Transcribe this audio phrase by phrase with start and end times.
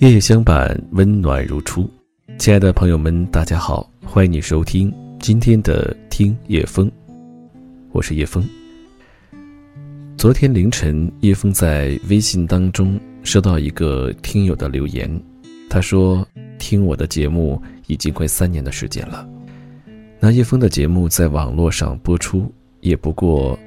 [0.00, 1.86] 夜夜相伴，温暖如初。
[2.38, 6.90] 亲爱的朋友们，大家好，欢迎你收听今天的听叶风，
[7.92, 8.42] 我是叶风。
[10.16, 15.22] 昨天凌晨，叶风在微信当中收到一个听友的留言，
[15.68, 16.26] 他说
[16.58, 19.28] 听我的节目已经快三年的时间了。
[20.18, 23.58] 那叶风的节目在网络上播出也不过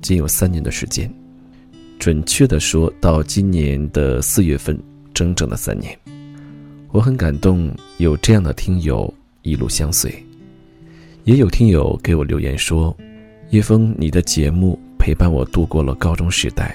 [0.00, 1.12] 仅有三年的时间，
[1.98, 4.74] 准确的说到今年的四月份。
[5.16, 5.98] 整整的三年，
[6.92, 10.14] 我很感动，有这样的听友一路相随。
[11.24, 12.94] 也有听友给我留言说
[13.48, 16.66] ：“叶枫，你的节目陪伴我度过了高中时代；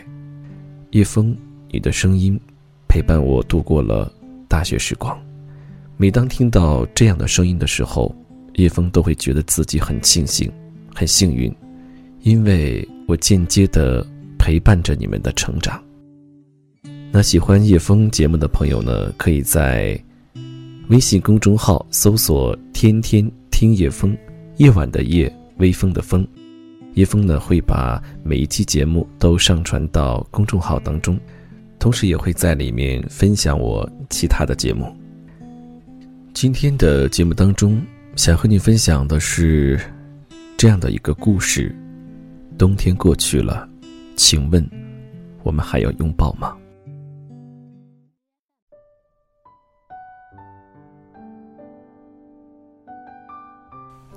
[0.90, 1.38] 叶枫，
[1.70, 2.38] 你的声音
[2.88, 4.12] 陪伴我度过了
[4.48, 5.16] 大学时光。”
[5.96, 8.12] 每当听到这样的声音的时候，
[8.56, 10.52] 叶枫都会觉得自己很庆幸、
[10.96, 11.56] 很幸运，
[12.22, 14.04] 因为我间接的
[14.40, 15.80] 陪伴着你们的成长。
[17.14, 20.02] 那喜欢叶枫节目的朋友呢，可以在
[20.88, 24.18] 微信公众号搜索“天天听叶枫”，
[24.56, 26.26] 夜晚的夜，微风的风。
[26.94, 31.20] 叶枫呢会把每一期节目都上传到公众号当中，
[31.80, 34.86] 同时也会在里面分享我其他的节目。
[36.34, 37.82] 今天的节目当中，
[38.16, 39.78] 想和你分享的是
[40.56, 41.76] 这样的一个故事：
[42.58, 43.68] 冬天过去了，
[44.16, 44.66] 请问
[45.44, 46.56] 我们还要拥抱吗？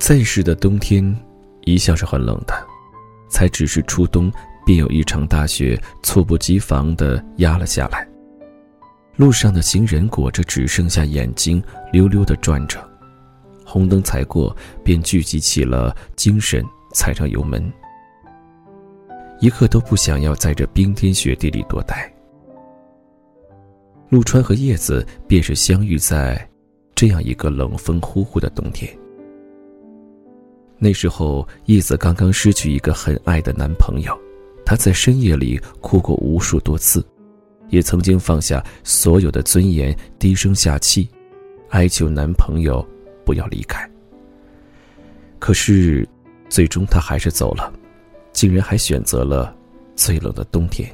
[0.05, 1.17] 在世的冬天，
[1.63, 2.55] 一向是很冷的，
[3.31, 4.31] 才只是初冬，
[4.63, 8.07] 便有一场大雪猝不及防地压了下来。
[9.17, 12.87] 路上的行人裹着只剩下眼睛，溜溜地转着。
[13.65, 17.73] 红灯才过，便聚集起了精神，踩上油门，
[19.41, 22.13] 一刻都不想要在这冰天雪地里多待。
[24.11, 26.47] 陆川和叶子便是相遇在
[26.95, 28.95] 这样一个冷风呼呼的冬天。
[30.79, 34.15] 那时候，叶子刚刚失去一个很爱的男朋友，
[34.67, 37.05] 她在深夜里哭过无数多次，
[37.71, 41.09] 也曾经放下所有的尊严，低声下气，
[41.71, 42.87] 哀求男朋友
[43.25, 43.89] 不要离开。
[45.39, 46.07] 可是，
[46.49, 47.73] 最终他还是走了，
[48.33, 49.57] 竟然还选择了
[49.95, 50.91] 最冷的冬天。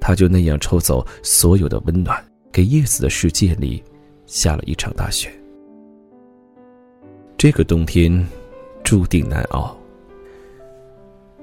[0.00, 3.82] 他就那样抽走所有的温暖，给叶子的世界里
[4.26, 5.30] 下了一场大雪。
[7.36, 8.24] 这个冬天。
[8.92, 9.74] 注定难熬。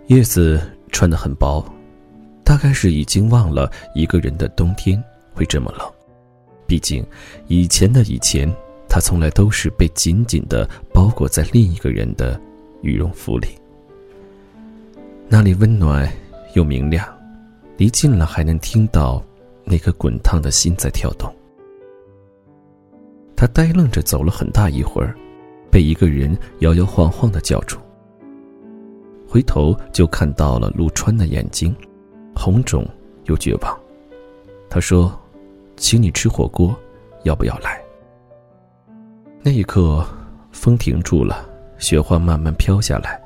[0.06, 0.62] 叶子
[0.92, 1.66] 穿得很薄，
[2.44, 5.92] 大概是已经忘了一个人的冬天会这么冷。
[6.68, 7.04] 毕竟，
[7.48, 8.48] 以前的以前，
[8.88, 12.40] 他从来都是被紧紧的包裹在另一个人的
[12.84, 13.48] 羽绒服里。
[15.28, 16.08] 那里温暖
[16.54, 17.04] 又明亮，
[17.78, 19.24] 离近了还能听到
[19.64, 21.34] 那颗滚烫的心在跳动。
[23.36, 25.18] 他呆愣着走了很大一会儿。
[25.72, 27.78] 被一个人摇摇晃晃的叫住，
[29.28, 31.76] 回头就看到了陆川的眼睛，
[32.36, 32.88] 红肿
[33.26, 33.80] 又绝望。
[34.70, 35.12] 他说
[35.78, 36.76] ：“请你吃火锅，
[37.24, 37.80] 要不要来？”
[39.42, 40.06] 那一刻，
[40.52, 41.48] 风停住了，
[41.78, 43.22] 雪花慢慢飘下来，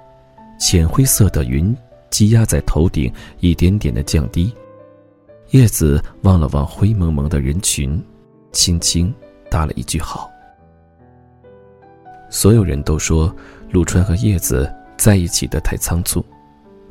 [0.60, 1.76] 浅灰色的云
[2.10, 4.54] 积压在头顶，一点点的降低。
[5.52, 8.02] 叶子望了望灰蒙蒙的人群，
[8.52, 9.14] 轻轻
[9.50, 10.30] 答了一句“好”。
[12.34, 13.34] 所有人都说，
[13.70, 14.68] 陆川和叶子
[14.98, 16.26] 在一起的太仓促，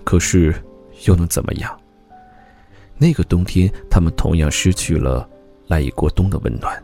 [0.05, 0.55] 可是
[1.05, 1.77] 又能怎么样？
[2.97, 5.29] 那个冬天，他们同样失去了
[5.67, 6.81] 赖以过冬的温暖，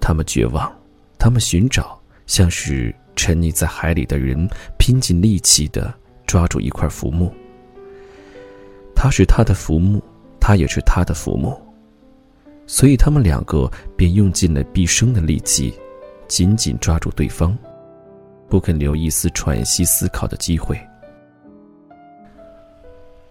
[0.00, 0.70] 他们绝望，
[1.20, 1.96] 他们寻找，
[2.26, 5.94] 像是沉溺在海里的人，拼尽力气的
[6.26, 7.32] 抓住一块浮木。
[8.92, 10.02] 他是他的浮木，
[10.40, 11.56] 他也是他的浮木，
[12.66, 15.72] 所以他们两个便用尽了毕生的力气，
[16.26, 17.56] 紧紧抓住对方。
[18.54, 20.80] 不肯留一丝喘息、思考的机会。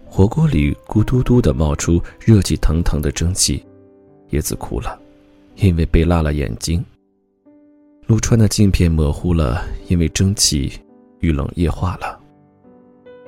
[0.04, 3.66] 火锅里咕嘟嘟的冒出热气腾腾的蒸汽，
[4.32, 5.00] 叶子哭了，
[5.56, 6.84] 因为被辣了眼睛。
[8.06, 10.74] 陆川的镜片模糊了，因为蒸汽
[11.22, 12.20] 遇冷液化了。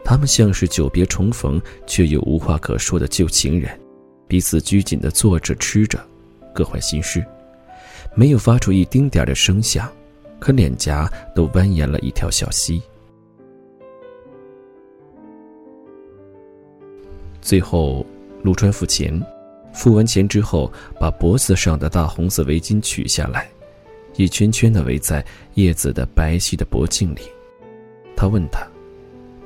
[0.03, 3.71] 他们像是久别重逢却又无话可说的旧情人，
[4.27, 5.97] 彼此拘谨的坐着吃着，
[6.53, 7.25] 各怀心事，
[8.15, 9.89] 没有发出一丁点的声响。
[10.39, 12.81] 可脸颊都蜿蜒了一条小溪。
[17.41, 18.05] 最后，
[18.41, 19.21] 陆川付钱，
[19.73, 23.47] 付完钱之后，把脖子上的大红色围巾取下来，
[24.15, 25.23] 一圈圈的围在
[25.53, 27.21] 叶子的白皙的脖颈里。
[28.15, 28.65] 他问他：“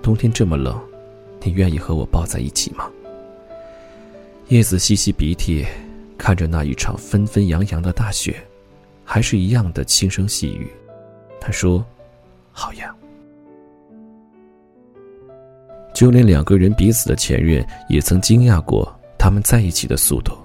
[0.01, 0.79] 冬天这么冷，
[1.43, 2.89] 你愿意和我抱在一起吗？”
[4.47, 5.65] 叶子吸吸鼻涕，
[6.17, 8.41] 看着那一场纷纷扬扬的大雪，
[9.11, 10.69] 还是一样的轻声细语。
[11.41, 11.83] 他说
[12.53, 12.95] ：“好呀。”
[15.95, 20.37] 就连两个人彼此的前任也曾惊讶过他们在一起的速度。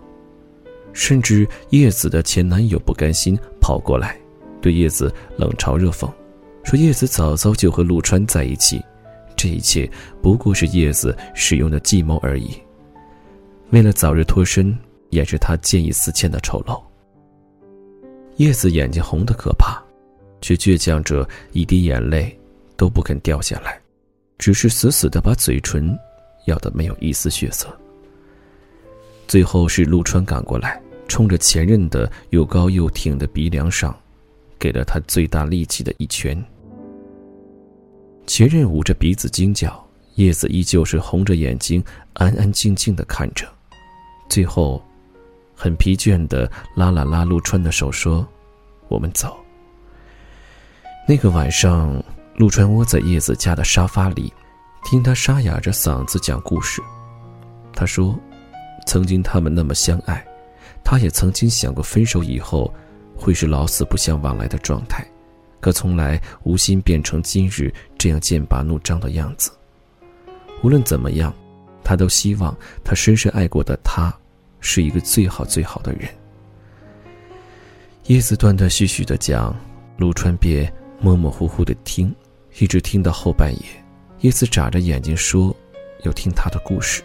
[0.94, 4.18] 甚至叶子的前男友不甘心跑过来，
[4.62, 6.10] 对叶子冷嘲热讽，
[6.62, 8.82] 说叶子早早就和陆川在一起，
[9.36, 9.86] 这一切
[10.22, 12.56] 不过是叶子使用的计谋而已。
[13.72, 14.74] 为了早日脱身，
[15.10, 16.80] 掩饰他见异思迁的丑陋。
[18.36, 19.82] 叶子眼睛红得可怕，
[20.40, 22.36] 却倔强着一滴眼泪
[22.76, 23.80] 都不肯掉下来，
[24.38, 25.96] 只是死死地把嘴唇
[26.46, 27.68] 咬得没有一丝血色。
[29.26, 30.80] 最后是陆川赶过来。
[31.06, 33.94] 冲着前任的又高又挺的鼻梁上，
[34.58, 36.42] 给了他最大力气的一拳。
[38.26, 41.84] 前任捂着鼻子惊叫，叶子依旧是红着眼睛，
[42.14, 43.46] 安安静静的看着。
[44.30, 44.82] 最后，
[45.64, 48.28] 很疲倦的拉了拉陆川的手，说
[48.88, 49.34] ：“我们走。”
[51.08, 52.04] 那个晚上，
[52.36, 54.30] 陆川窝在叶子家的沙发里，
[54.84, 56.82] 听他沙哑着嗓子讲故事。
[57.72, 58.14] 他说
[58.86, 60.22] ：“曾经他们那么相爱。”
[60.84, 62.70] 他也曾经想过分手以后
[63.16, 65.02] 会是老死不相往来的状态，
[65.60, 69.50] 可从来无心变成今日这样剑拔弩张的样子。
[70.62, 71.32] 无论怎么样，
[71.82, 74.14] 他都希望他深深爱过的他
[74.64, 76.08] 是一个最好最好的人。
[78.06, 79.54] 叶子断断续续的讲，
[79.98, 82.12] 陆川便模模糊糊的听，
[82.58, 83.66] 一直听到后半夜，
[84.20, 85.54] 叶子眨着眼睛说
[86.04, 87.02] ：“要听他的故事。”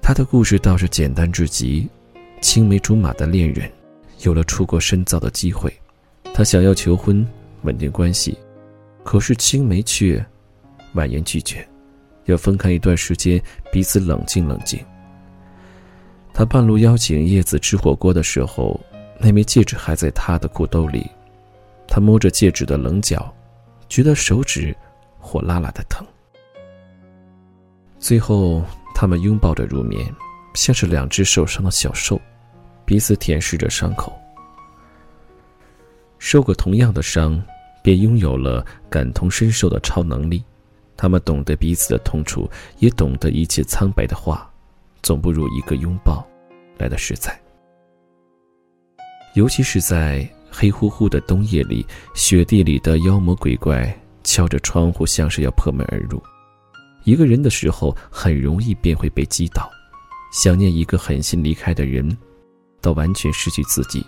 [0.00, 1.88] 他的故事倒是简单至极。
[2.40, 3.70] 青梅竹马的恋人，
[4.22, 5.72] 有了出国深造的机会，
[6.34, 7.24] 他想要求婚
[7.62, 8.36] 稳定关系，
[9.04, 10.24] 可是青梅却
[10.94, 11.64] 婉言拒绝，
[12.24, 13.40] 要分开一段时间，
[13.70, 14.84] 彼此冷静冷静。
[16.34, 18.80] 他半路邀请叶子吃火锅的时候，
[19.18, 21.08] 那枚戒指还在他的裤兜里，
[21.86, 23.32] 他摸着戒指的棱角，
[23.88, 24.74] 觉得手指
[25.18, 26.06] 火辣辣的疼。
[27.98, 28.64] 最后，
[28.94, 30.04] 他们拥抱着入眠，
[30.54, 32.20] 像是两只受伤的小兽。
[32.84, 34.12] 彼此舔舐着伤口，
[36.18, 37.40] 受过同样的伤，
[37.80, 40.42] 便拥有了感同身受的超能力。
[40.96, 42.50] 他们懂得彼此的痛楚，
[42.80, 44.51] 也懂得一切苍白的话，
[45.02, 46.26] 总不如一个拥抱
[46.78, 47.38] 来的实在。
[49.34, 51.84] 尤其是在黑乎乎的冬夜里，
[52.14, 56.22] 雪地里的妖魔鬼怪敲着窗户，像是要破门而入。
[57.04, 59.70] 一个人的时候，很容易便会被击倒，
[60.32, 62.16] 想念一个狠心离开的人。
[62.80, 64.04] 到完全失去自己，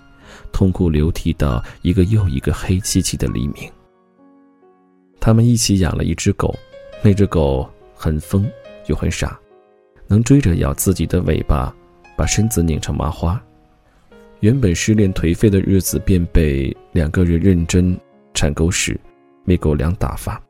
[0.53, 3.71] 痛哭流涕到一个又一个黑漆漆的黎明。
[5.21, 6.55] 他们一起养了一只狗，
[7.03, 8.47] 那只狗很疯
[8.89, 9.41] 又很傻，
[10.07, 11.75] 能追着咬自己的尾巴，
[12.17, 13.41] 把身子拧成麻花。
[14.41, 17.99] 原本失恋颓废的日子，便被两个人认真
[18.35, 18.99] 铲狗屎、
[19.47, 20.41] 喂狗粮打发。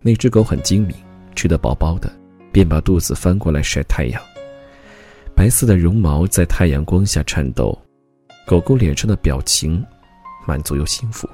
[0.00, 0.96] 那只狗很精明，
[1.34, 2.10] 吃得饱饱的，
[2.52, 4.22] 便把肚子翻过来晒太阳。
[5.34, 7.76] 白色的绒毛在太阳光下颤抖，
[8.46, 9.84] 狗狗脸上的表情
[10.46, 11.28] 满足又幸福。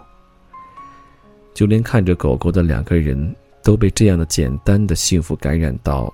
[1.55, 6.13] 就连看着狗狗的两个人都被这样的简单的幸福感染到，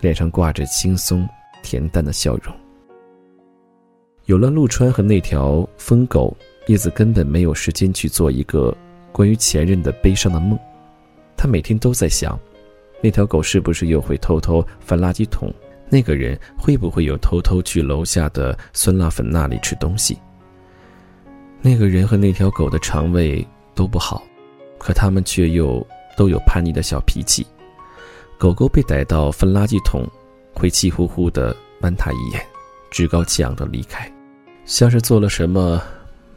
[0.00, 1.28] 脸上挂着轻松
[1.62, 2.54] 恬淡的笑容。
[4.26, 6.36] 有了陆川和那条疯狗，
[6.66, 8.76] 叶子根本没有时间去做一个
[9.10, 10.58] 关于前任的悲伤的梦。
[11.36, 12.38] 他每天都在想，
[13.02, 15.52] 那条狗是不是又会偷偷翻垃圾桶。
[15.88, 20.18] 那个人会不会有偷偷去楼下的酸辣粉那里吃东西？
[21.62, 24.22] 那个人和那条狗的肠胃都不好，
[24.76, 25.84] 可他们却又
[26.16, 27.46] 都有叛逆的小脾气。
[28.38, 30.06] 狗狗被逮到分垃圾桶，
[30.54, 32.40] 会气呼呼地剜他一眼，
[32.90, 34.10] 趾高气昂地离开，
[34.64, 35.82] 像是做了什么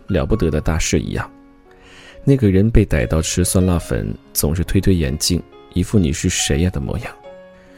[0.08, 1.32] 了不得的大事一样。
[2.24, 5.42] 那个人被逮到吃酸辣粉，总是推推眼镜，
[5.74, 7.16] 一副你是谁呀的模样。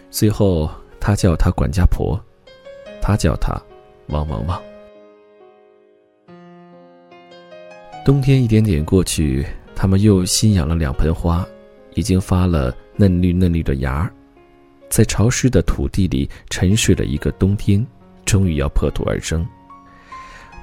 [0.10, 0.70] 最后。
[1.06, 2.18] 他叫她管家婆，
[3.02, 3.62] 他叫他
[4.08, 4.64] 汪汪汪。
[8.06, 11.46] 冬天一点点过去，他们又新养了两盆花，
[11.96, 14.14] 已经发了嫩绿嫩绿的芽儿，
[14.90, 17.86] 在潮湿的土地里沉睡了一个冬天，
[18.26, 19.46] 终于要破土而生。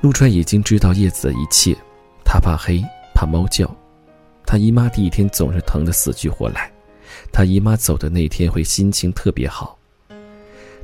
[0.01, 1.77] 陆川已经知道叶子的一切，
[2.25, 2.83] 他怕黑，
[3.15, 3.69] 怕猫叫，
[4.47, 6.73] 他姨妈第一天总是疼得死去活来，
[7.33, 9.77] 他姨妈走的那天会心情特别好。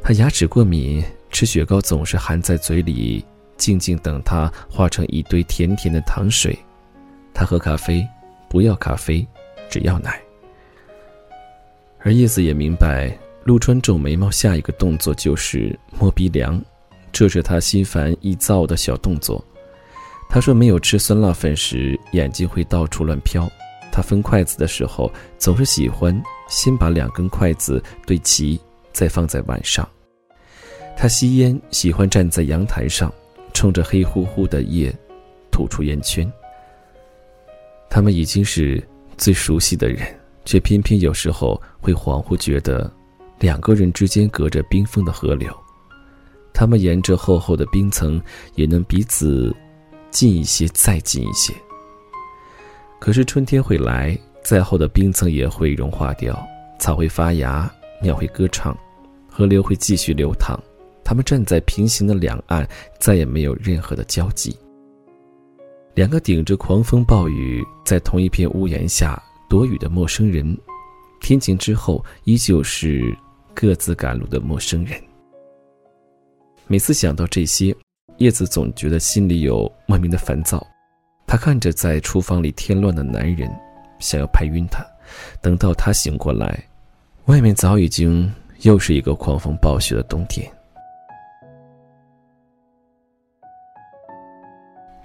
[0.02, 3.24] 他牙齿过敏，吃雪糕总是含在嘴里，
[3.56, 6.56] 静静等它化成一堆甜甜的糖水。
[7.32, 8.06] 他喝咖啡，
[8.48, 9.26] 不要咖啡，
[9.68, 10.20] 只要奶。
[12.06, 16.64] 而叶子也明白，陆川皱眉毛，下一个动作就是摸鼻梁，
[17.10, 19.44] 这是他心烦意躁的小动作。
[20.30, 23.50] 他说，没有吃酸辣粉时，眼睛会到处乱飘。
[23.90, 26.16] 他分筷子的时候，总是喜欢
[26.48, 28.56] 先把两根筷子对齐，
[28.92, 29.88] 再放在碗上。
[30.96, 33.12] 他吸烟喜欢站在阳台上，
[33.52, 34.96] 冲着黑乎乎的夜，
[35.50, 36.32] 吐出烟圈。
[37.90, 38.80] 他们已经是
[39.18, 40.06] 最熟悉的人，
[40.46, 42.90] 却偏偏有时候会恍惚觉得，
[43.38, 45.54] 两个人之间隔着冰封的河流。
[46.54, 48.18] 他们沿着厚厚的冰层，
[48.54, 49.54] 也能彼此
[50.10, 51.52] 近一些，再近一些。
[52.98, 56.42] 可是春天会来，再厚的冰层也会融化掉，
[56.78, 58.74] 草会发芽，鸟会歌唱，
[59.28, 60.58] 河流会继续流淌。
[61.04, 62.66] 他们站在平行的两岸，
[62.98, 64.56] 再也没有任何的交集。
[65.94, 70.56] 两个顶着狂风暴雨，在同一片屋檐下躲雨的陌生人，
[71.20, 73.16] 天晴之后依旧是
[73.54, 75.00] 各自赶路的陌生人。
[76.66, 77.74] 每次想到这些，
[78.18, 80.66] 叶子总觉得心里有莫名的烦躁。
[81.26, 83.50] 她看着在厨房里添乱的男人，
[83.98, 84.84] 想要拍晕他。
[85.40, 86.60] 等到他醒过来，
[87.26, 90.50] 外面早已经又是一个狂风暴雪的冬天。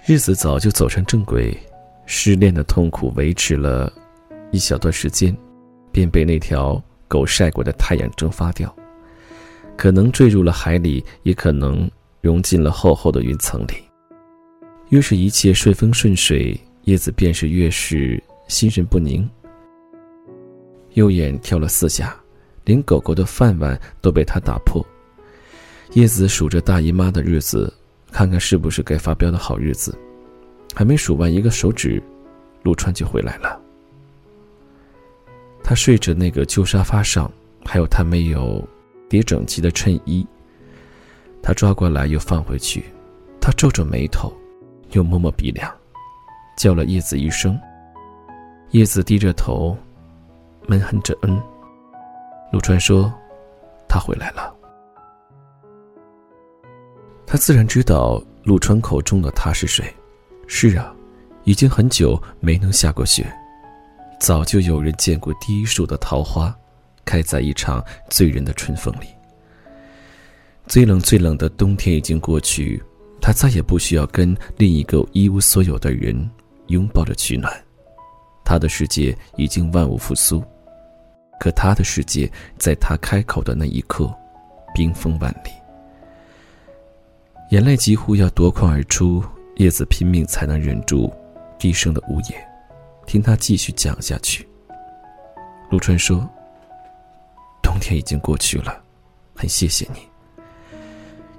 [0.04, 1.56] 日子早就走上正轨，
[2.06, 3.92] 失恋的痛苦维持了
[4.52, 5.36] 一小段时间，
[5.90, 8.72] 便被那条狗晒过的太阳蒸发掉，
[9.76, 11.90] 可能坠入了海里，也可能
[12.20, 13.74] 融进了厚厚的云层里。
[14.90, 19.28] 越是一切顺风顺水，叶子便是越是心神不宁。
[20.92, 22.16] 右眼跳了四下，
[22.64, 24.86] 连狗狗的饭碗都被他打破。
[25.94, 27.72] 叶子数着大姨妈的日子。
[28.14, 29.98] 看看是不是该发飙的好日子，
[30.74, 32.02] 还没数完一个手指，
[32.62, 33.58] 陆川就回来了。
[35.72, 37.32] 他睡着那个旧沙发上，
[37.64, 38.62] 还有他没有
[39.08, 40.26] 叠整齐的衬衣。
[41.42, 42.84] 他抓过来又放回去，
[43.40, 44.30] 他皱着眉头，
[44.90, 45.74] 又摸摸鼻梁，
[46.58, 47.58] 叫了叶子一声。
[48.72, 49.74] 叶子低着头，
[50.66, 51.42] 闷哼着“嗯”。
[52.52, 53.10] 陆川说
[53.88, 54.54] ：“他回来了。”
[57.26, 59.90] 他自然知道陆川口中的他是谁。
[60.46, 60.94] 是啊，
[61.44, 63.26] 已经很久没能下过雪，
[64.22, 66.56] 早就有人见过第一束的桃花，
[67.04, 69.06] 开在一场醉人的春风里。
[70.68, 72.80] 最冷最冷的冬天已经过去，
[73.20, 76.30] 他再也不需要跟另一个一无所有的人
[76.68, 77.52] 拥抱着取暖。
[78.44, 80.40] 他的世界已经万物复苏，
[81.40, 84.08] 可他的世界在他开口的那一刻，
[84.72, 85.50] 冰封万里。
[87.50, 89.20] 眼泪几乎要夺眶而出，
[89.56, 91.12] 叶子拼命才能忍住
[91.58, 92.51] 低声的呜咽，
[93.06, 94.46] 听他继续讲下去。
[95.70, 96.28] 陆川说
[97.62, 98.82] ：“冬天已经过去了，
[99.34, 100.00] 很谢谢你。”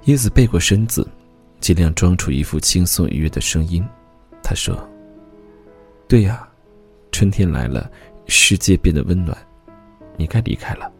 [0.04, 1.08] 叶子背过身子，
[1.60, 3.84] 尽量装出一副轻松愉悦的声音。
[4.42, 4.76] 他说
[6.06, 6.46] ：“对呀，
[7.12, 7.90] 春天来了，
[8.26, 9.36] 世界变得温暖，
[10.16, 10.90] 你该离开了。”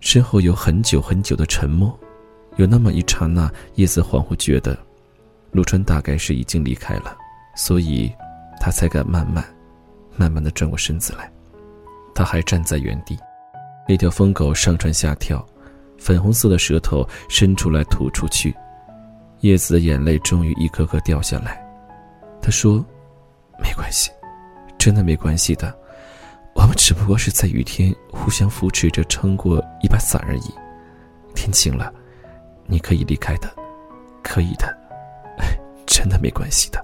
[0.00, 1.98] 身后有很久很久的沉默。
[2.56, 4.78] 有那么一刹那，叶子恍惚觉得，
[5.50, 7.16] 陆川大概是已经离开了，
[7.56, 8.12] 所以，
[8.64, 9.44] 他才敢慢慢、
[10.16, 11.30] 慢慢的转过身子来。
[12.14, 13.14] 他还站在原地，
[13.86, 15.44] 那条疯狗上蹿下跳，
[15.98, 18.56] 粉红色的舌头伸出来吐出去。
[19.40, 21.62] 叶子的眼泪终于一颗颗掉下来。
[22.40, 22.82] 他说
[23.62, 24.10] ：“没关系，
[24.78, 25.76] 真的没关系的，
[26.54, 30.54] 我们只不过是在雨天互相扶持着撑过一把伞而已。
[31.34, 31.92] 天晴了。”
[32.66, 33.54] 你可以离开的，
[34.22, 34.74] 可以的，
[35.84, 36.82] 真的没关系的。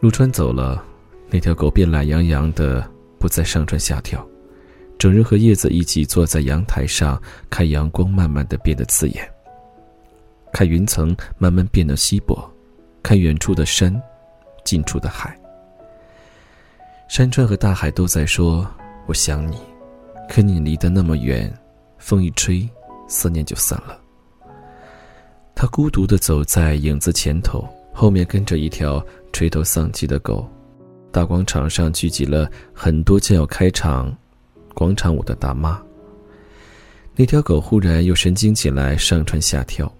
[0.00, 0.84] 陆川走了，
[1.28, 2.88] 那条狗便懒洋洋的
[3.18, 4.24] 不再上蹿下跳，
[4.96, 9.28] 整日和叶子一起坐在阳台上，看阳光慢慢的变得刺眼，
[10.52, 12.48] 看云层慢慢变得稀薄，
[13.02, 14.00] 看远处的山，
[14.64, 15.36] 近处的海。
[17.08, 18.64] 山川和大海都在说
[19.06, 19.58] ：“我想你。”
[20.30, 21.52] 可你离得那么远，
[21.96, 22.68] 风一吹，
[23.08, 23.98] 思念就散了。
[25.54, 30.48] 他孤独的走在影子前头，后面跟着一条垂头丧气的狗。
[31.10, 34.14] 大广场上聚集了很多将要开场
[34.74, 35.82] 广场舞的大妈。
[37.16, 39.92] 那条狗忽然又神经起来，上蹿下跳，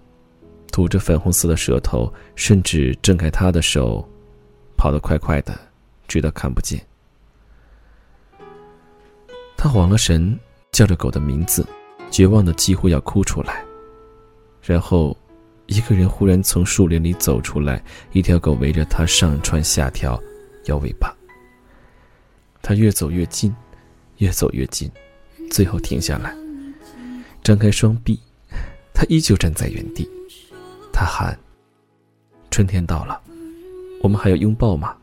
[0.71, 4.07] 吐着粉红色的舌头，甚至挣开他的手，
[4.77, 5.59] 跑得快快的，
[6.07, 6.79] 直到看不见。
[9.57, 10.39] 他晃了神，
[10.71, 11.65] 叫着狗的名字，
[12.09, 13.65] 绝望的几乎要哭出来。
[14.61, 15.17] 然后，
[15.69, 20.19] 一个人忽然从树林里走出来，一条狗围着他上蹿下跳，
[20.65, 21.15] 摇尾巴。
[22.59, 23.55] 他越走越近，
[24.17, 24.91] 越走越近，
[25.51, 26.35] 最后停下来，
[27.43, 28.19] 张开双臂，
[28.95, 30.09] 他依旧站在原地。
[30.91, 31.37] 他喊
[32.49, 33.21] ：“春天到了，
[34.01, 34.97] 我们还要拥抱吗？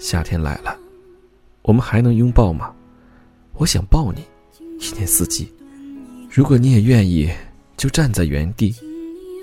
[0.00, 0.74] 夏天来了，
[1.60, 2.74] 我们还能拥抱吗？
[3.52, 4.24] 我想抱你，
[4.80, 5.52] 一年四季。
[6.30, 7.30] 如果你也愿意，
[7.76, 8.74] 就站在原地，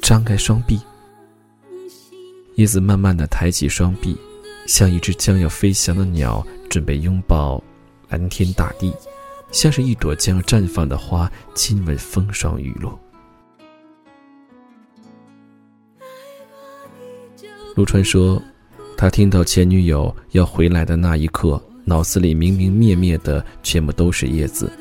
[0.05, 0.79] 张开双臂。”
[2.57, 4.15] 叶子慢慢的抬起双臂，
[4.67, 7.61] 像一只将要飞翔的鸟，准备拥抱
[8.07, 8.93] 蓝天大地，
[9.51, 12.95] 像是一朵将要绽放的花，亲吻风霜雨露。
[17.75, 18.39] 陆川说，
[18.95, 24.71] 他听到前女友要回来的那一刻，脑子里明明灭灭的全部都是叶子，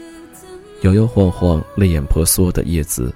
[0.83, 3.13] 摇摇晃晃、泪眼婆娑的叶子，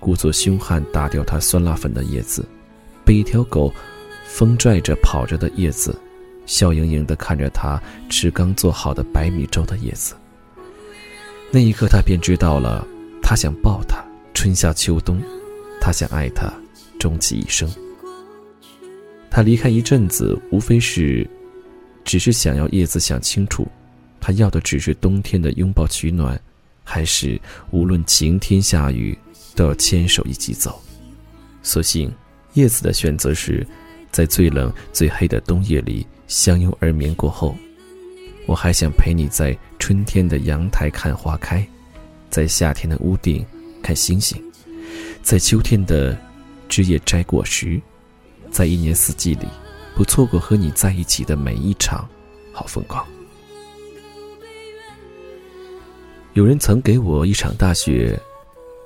[0.00, 2.44] 故作凶悍打掉他酸辣粉的叶子，
[3.04, 3.72] 被一条狗。
[4.32, 5.92] 风拽着跑着的叶子，
[6.46, 10.14] 笑盈盈地看着他吃刚做好的白米粥的叶子。
[11.50, 12.86] 那一刻，他便知道了，
[13.20, 14.00] 他想抱他，
[14.32, 15.20] 春夏秋冬，
[15.80, 16.48] 他想爱他，
[16.96, 17.68] 终其一生。
[19.28, 21.28] 他离开一阵子，无非是，
[22.04, 23.66] 只是想要叶子想清楚，
[24.20, 26.40] 他要的只是冬天的拥抱取暖，
[26.84, 27.38] 还是
[27.72, 29.18] 无论晴天下雨
[29.54, 30.80] 都要牵手一起走。
[31.62, 32.12] 所幸，
[32.54, 33.66] 叶子的选择是。
[34.12, 37.56] 在最冷、最黑的冬夜里相拥而眠过后，
[38.44, 41.64] 我还想陪你在春天的阳台看花开，
[42.28, 43.46] 在夏天的屋顶
[43.84, 44.36] 看星星，
[45.22, 46.18] 在秋天的
[46.68, 47.80] 枝叶摘果实，
[48.50, 49.46] 在一年四季里
[49.94, 52.04] 不错过和你在一起的每一场
[52.52, 53.06] 好风光。
[56.32, 58.20] 有人曾给我一场大雪，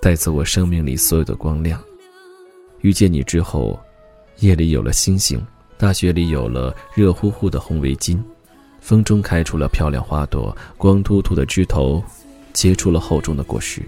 [0.05, 1.83] 带走我生命里所有的光亮。
[2.83, 3.81] 遇见你之后。
[4.41, 5.41] 夜里有了星星，
[5.79, 8.21] 大雪里有了热乎乎的红围巾，
[8.81, 12.03] 风中开出了漂亮花朵，光秃秃的枝头
[12.53, 13.81] 结出了厚重的果实。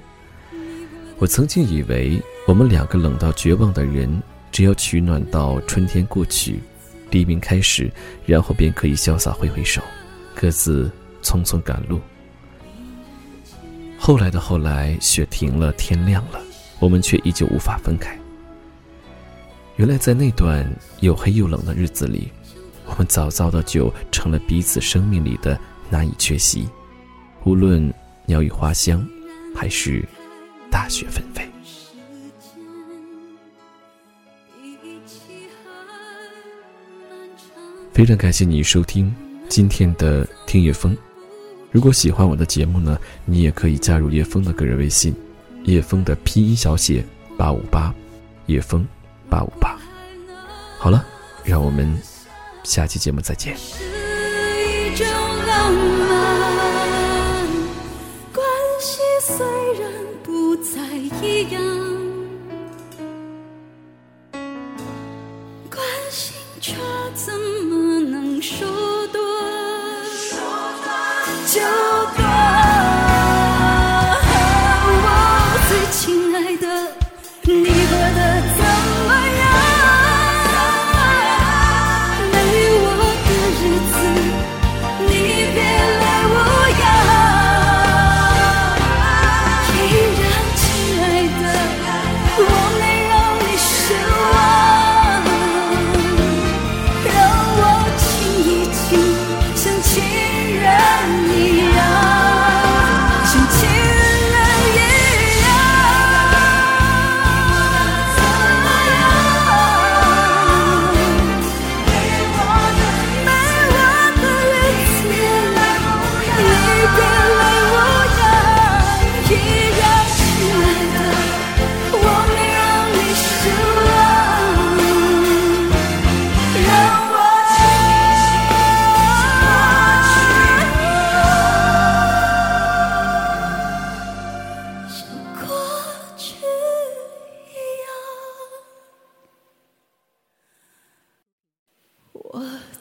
[1.18, 6.60] 我曾经以为，我们两个冷到绝望的人，只要取暖到春天过去，
[7.10, 7.90] 黎明开始，
[8.24, 9.82] 然后便可以潇洒挥挥手，
[10.32, 10.88] 各自
[11.24, 12.00] 匆匆赶路。
[14.06, 16.40] 后来的后来，雪停了，天亮了，
[16.78, 18.16] 我们却依旧无法分开。
[19.74, 20.64] 原来，在那段
[21.00, 22.28] 又黑又冷的日子里，
[22.84, 25.58] 我们早早的就成了彼此生命里的
[25.90, 26.68] 难以缺席。
[27.42, 27.92] 无论
[28.26, 29.04] 鸟语花香，
[29.56, 30.08] 还是
[30.70, 31.44] 大雪纷飞。
[37.92, 39.12] 非常感谢你收听
[39.48, 40.96] 今天的听叶风。
[41.76, 45.14] 如果喜欢我的节目呢，你也可以加入叶峰的个人微信，
[45.64, 47.04] 叶峰的拼音小写
[47.36, 47.94] 八五八，
[48.46, 48.88] 叶峰
[49.28, 49.76] 八五八。
[50.78, 51.04] 好了，
[51.44, 51.94] 让我们
[52.64, 53.54] 下期节目再见。
[66.58, 66.74] 却
[67.14, 67.45] 怎？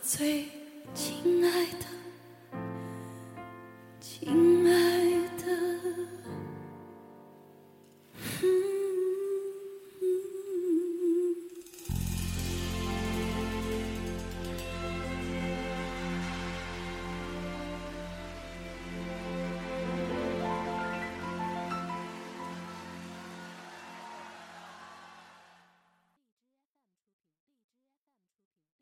[0.08, 0.46] 最
[0.94, 1.86] 亲爱的